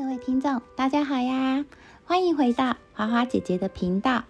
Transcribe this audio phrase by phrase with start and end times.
[0.00, 1.66] 各位听众，大家好呀！
[2.06, 4.24] 欢迎回到花花姐姐的频道。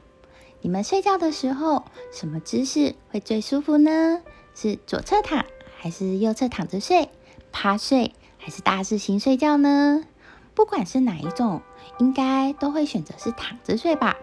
[0.62, 4.20] 你们睡觉的时候，什么姿势会最舒服呢？
[4.52, 5.44] 是左侧躺，
[5.78, 7.08] 还是右侧躺着睡？
[7.52, 10.02] 趴睡，还是大字型睡觉呢？
[10.56, 11.62] 不管是哪一种，
[12.00, 14.16] 应该都会选择是躺着睡吧。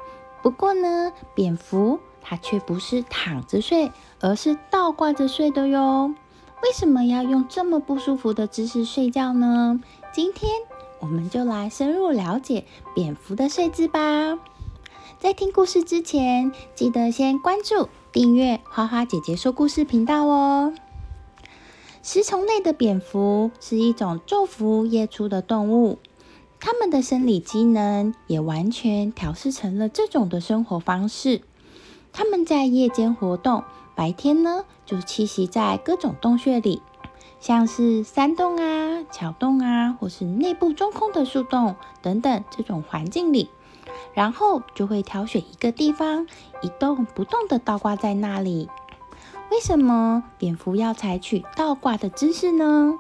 [0.44, 6.14] 不过呢，蝙蝠它却不是躺着睡，而是倒挂着睡的哟。
[6.62, 9.80] 为什么要用这么不舒服的姿势睡觉呢？
[10.12, 10.52] 今天
[11.00, 14.38] 我们就来深入了解蝙蝠的睡姿吧。
[15.20, 20.74] 在听故事之前，记得先关注、订阅花花姐姐说故事频道哦。
[22.04, 26.00] 食虫类的蝙蝠是一种昼伏夜出的动物，
[26.60, 31.42] 它们的生理机能也完全调试成了这种的生活方式。
[32.14, 33.64] 它们在夜间活动，
[33.96, 36.82] 白天呢就栖息在各种洞穴里。
[37.40, 43.50] 像是山洞啊、桥洞啊，或是内部中空的树洞等等这种环境里，
[44.14, 46.28] 然后就会挑选一个地方
[46.62, 48.70] 一动不动的倒挂在那里。
[49.50, 52.96] 为什么蝙蝠要采取倒挂的姿势呢？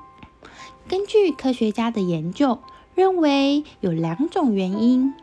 [0.87, 2.59] 根据科学家的研究，
[2.95, 5.13] 认为有两种原因。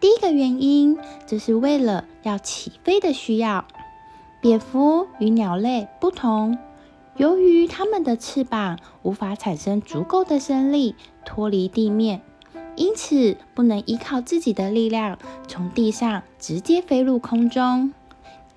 [0.00, 3.64] 第一个原因，这是为了要起飞的需要。
[4.40, 6.58] 蝙蝠与鸟类不同。
[7.18, 10.94] 由于它们的翅膀无法产生足够的升力
[11.26, 12.22] 脱离地面，
[12.76, 17.92] 因此不能依靠自己的力量从地上直接飞入空中。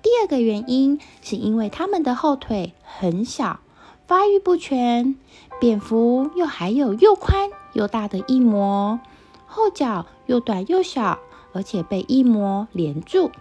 [0.00, 3.58] 第二个原因是因为它们的后腿很小，
[4.06, 5.16] 发育不全。
[5.60, 9.00] 蝙蝠又还有又宽又大的翼膜，
[9.46, 11.18] 后脚又短又小，
[11.52, 13.32] 而且被翼膜连住，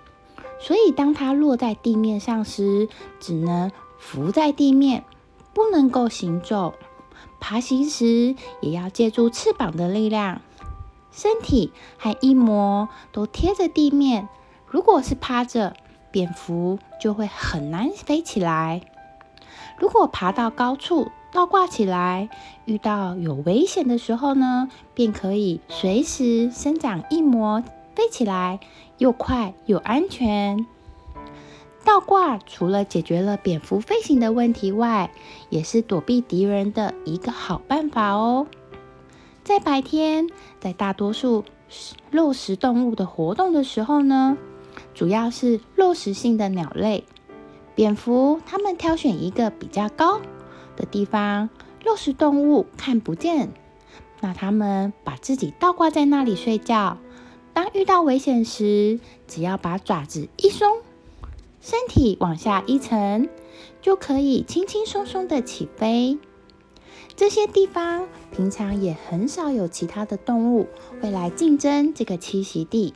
[0.59, 5.05] 所以当它落在地面上时，只能浮在地面。
[5.53, 6.75] 不能够行走，
[7.41, 10.41] 爬行时也要借助翅膀的力量，
[11.11, 14.29] 身体和翼膜都贴着地面。
[14.65, 15.75] 如果是趴着，
[16.09, 18.81] 蝙蝠就会很难飞起来。
[19.77, 22.29] 如果爬到高处倒挂起来，
[22.63, 27.61] 遇到有危险的时候呢，便可以随时伸展翼膜
[27.93, 28.61] 飞起来，
[28.99, 30.65] 又快又安全。
[31.83, 35.11] 倒挂除了解决了蝙蝠飞行的问题外，
[35.49, 38.47] 也是躲避敌人的一个好办法哦。
[39.43, 41.43] 在白天，在大多数
[42.11, 44.37] 肉食动物的活动的时候呢，
[44.93, 47.03] 主要是肉食性的鸟类，
[47.73, 50.21] 蝙蝠它们挑选一个比较高
[50.77, 51.49] 的地方，
[51.83, 53.51] 肉食动物看不见，
[54.19, 56.97] 那它们把自己倒挂在那里睡觉。
[57.53, 60.67] 当遇到危险时，只要把爪子一松。
[61.61, 63.29] 身体往下一沉，
[63.81, 66.17] 就可以轻轻松松的起飞。
[67.15, 70.67] 这些地方平常也很少有其他的动物
[70.99, 72.95] 会来竞争这个栖息地，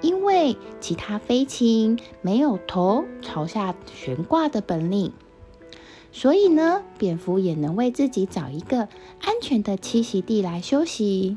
[0.00, 5.12] 因为其他飞禽没有头朝下悬挂的本领，
[6.10, 8.88] 所以呢，蝙蝠也能为自己找一个
[9.20, 11.36] 安全的栖息地来休息。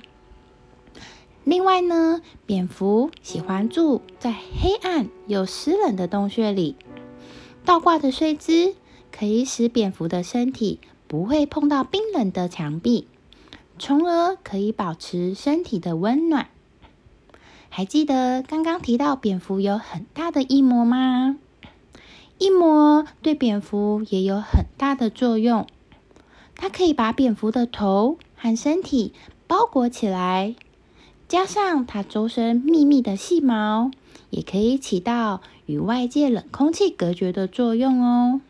[1.44, 6.76] 另外呢，蝙蝠喜欢住在黑暗又湿冷的洞穴里。
[7.66, 8.76] 倒挂的睡姿
[9.12, 13.08] 可以使蝙蝠的身体不会碰到冰冷的墙壁，
[13.80, 16.48] 从而可以保持身体的温暖。
[17.70, 21.38] 还记得刚刚提到蝙蝠有很大的翼膜吗？
[22.38, 25.66] 翼膜对蝙蝠也有很大的作用，
[26.56, 29.14] 它可以把蝙蝠的头和身体
[29.48, 30.56] 包裹起来。
[31.32, 33.90] 加上它周身密密的细毛，
[34.32, 38.42] 也可以起到与外界冷空气隔绝的作用哦。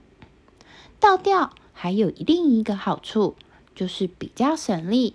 [0.99, 3.35] 倒吊还有另一个好处，
[3.75, 5.13] 就是比较省力。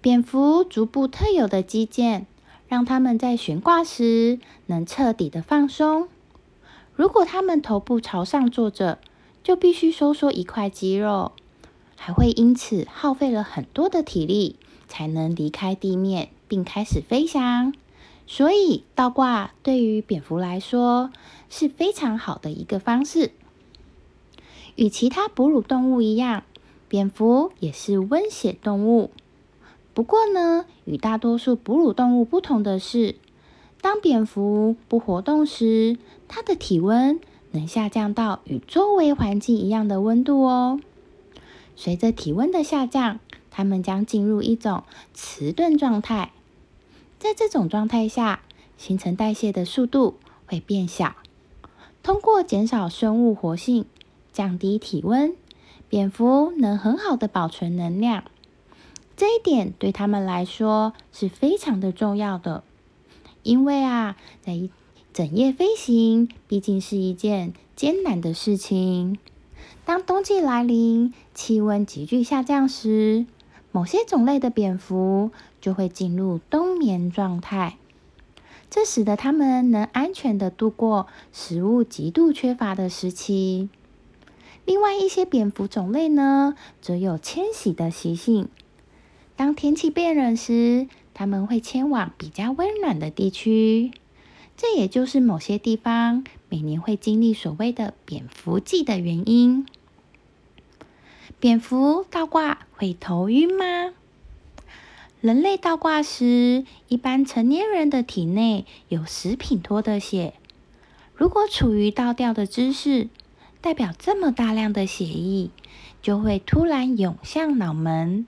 [0.00, 2.24] 蝙蝠足部特有的肌腱，
[2.66, 6.08] 让它们在悬挂时能彻底的放松。
[6.96, 8.98] 如果它们头部朝上坐着，
[9.44, 11.32] 就必须收缩一块肌肉，
[11.96, 14.56] 还会因此耗费了很多的体力，
[14.88, 16.30] 才能离开地面。
[16.52, 17.72] 并开始飞翔，
[18.26, 21.10] 所以倒挂对于蝙蝠来说
[21.48, 23.30] 是非常好的一个方式。
[24.76, 26.42] 与其他哺乳动物一样，
[26.90, 29.10] 蝙蝠也是温血动物。
[29.94, 33.14] 不过呢，与大多数哺乳动物不同的是，
[33.80, 35.96] 当蝙蝠不活动时，
[36.28, 37.18] 它的体温
[37.52, 40.78] 能下降到与周围环境一样的温度哦。
[41.76, 43.20] 随着体温的下降，
[43.50, 44.84] 它们将进入一种
[45.14, 46.32] 迟钝状态。
[47.22, 48.42] 在这种状态下，
[48.76, 51.14] 新陈代谢的速度会变小。
[52.02, 53.84] 通过减少生物活性、
[54.32, 55.32] 降低体温，
[55.88, 58.24] 蝙蝠能很好的保存能量。
[59.16, 62.64] 这一点对他们来说是非常的重要的，
[63.44, 64.68] 因为啊，在
[65.12, 69.16] 整夜飞行毕竟是一件艰难的事情。
[69.84, 73.26] 当冬季来临，气温急剧下降时，
[73.72, 75.30] 某些种类的蝙蝠
[75.60, 77.78] 就会进入冬眠状态，
[78.70, 83.70] 这使得它们能安全的度过食物极度缺乏的时期。
[84.64, 88.48] 另外一些蝙蝠种类呢，则有迁徙的习性。
[89.34, 93.90] 当天气变冷时，它们会迁往比较温暖的地区。
[94.56, 99.66] 这也就是某些地方每年会经历所谓的蝙蝠季的原因。
[101.42, 103.94] 蝙蝠倒挂会头晕吗？
[105.20, 110.34] 人类倒挂时，一般成年人的体内有十品脱的血。
[111.16, 113.08] 如果处于倒吊的姿势，
[113.60, 115.50] 代表这么大量的血液
[116.00, 118.24] 就会突然涌向脑门。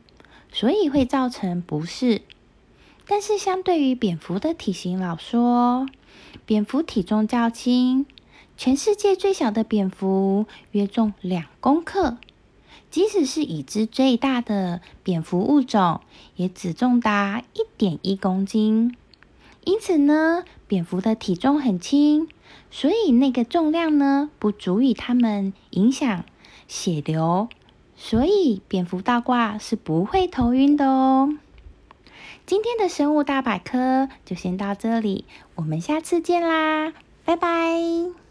[0.53, 2.23] 所以会造成不适，
[3.07, 5.87] 但是相对于蝙蝠的体型来说，
[6.45, 8.07] 蝙蝠体重较轻。
[8.57, 12.19] 全世界最小的蝙蝠约重两公克，
[12.95, 16.01] 即使是已知最大的蝙蝠物种，
[16.37, 18.97] 也只重达一点一公斤。
[19.65, 22.29] 因此呢，蝙蝠的体重很轻，
[22.71, 26.25] 所以那个重量呢，不足以它们影响
[26.69, 27.49] 血流。
[27.97, 31.37] 所以，蝙蝠倒挂是不会头晕的哦。
[32.47, 35.25] 今天的生物大百科就先到这里，
[35.57, 36.93] 我们下次见啦，
[37.25, 38.24] 拜拜。